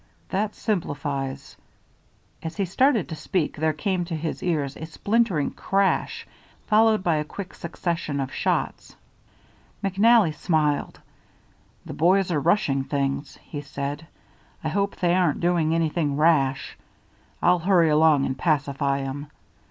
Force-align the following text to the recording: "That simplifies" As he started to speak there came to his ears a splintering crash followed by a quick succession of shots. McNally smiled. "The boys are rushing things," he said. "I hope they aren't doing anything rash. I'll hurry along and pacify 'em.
"That 0.29 0.55
simplifies" 0.55 1.55
As 2.41 2.57
he 2.57 2.65
started 2.65 3.07
to 3.09 3.15
speak 3.15 3.55
there 3.57 3.71
came 3.71 4.03
to 4.05 4.15
his 4.15 4.41
ears 4.41 4.75
a 4.75 4.87
splintering 4.87 5.51
crash 5.51 6.25
followed 6.65 7.03
by 7.03 7.17
a 7.17 7.23
quick 7.23 7.53
succession 7.53 8.19
of 8.19 8.33
shots. 8.33 8.95
McNally 9.83 10.33
smiled. 10.33 10.99
"The 11.85 11.93
boys 11.93 12.31
are 12.31 12.39
rushing 12.41 12.83
things," 12.83 13.37
he 13.43 13.61
said. 13.61 14.07
"I 14.63 14.69
hope 14.69 14.95
they 14.95 15.13
aren't 15.13 15.39
doing 15.39 15.75
anything 15.75 16.17
rash. 16.17 16.79
I'll 17.39 17.59
hurry 17.59 17.89
along 17.89 18.25
and 18.25 18.35
pacify 18.35 19.01
'em. 19.01 19.27